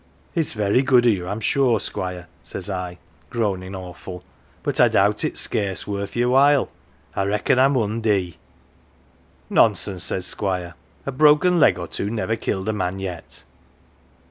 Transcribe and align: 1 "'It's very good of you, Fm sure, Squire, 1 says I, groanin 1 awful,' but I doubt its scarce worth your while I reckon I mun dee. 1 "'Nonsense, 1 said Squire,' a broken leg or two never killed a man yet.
1 0.01 0.07
"'It's 0.41 0.53
very 0.53 0.81
good 0.81 1.05
of 1.05 1.11
you, 1.11 1.25
Fm 1.25 1.39
sure, 1.43 1.79
Squire, 1.79 2.21
1 2.21 2.27
says 2.43 2.71
I, 2.71 2.97
groanin 3.29 3.73
1 3.73 3.75
awful,' 3.75 4.23
but 4.63 4.79
I 4.79 4.87
doubt 4.87 5.23
its 5.23 5.41
scarce 5.41 5.85
worth 5.85 6.15
your 6.15 6.29
while 6.29 6.69
I 7.15 7.25
reckon 7.25 7.59
I 7.59 7.67
mun 7.67 8.01
dee. 8.01 8.39
1 8.39 8.39
"'Nonsense, 9.57 9.93
1 10.01 10.01
said 10.01 10.23
Squire,' 10.25 10.73
a 11.05 11.11
broken 11.11 11.59
leg 11.59 11.77
or 11.77 11.85
two 11.87 12.09
never 12.09 12.35
killed 12.35 12.67
a 12.69 12.73
man 12.73 12.97
yet. 12.97 13.43